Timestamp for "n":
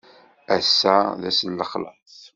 1.43-1.57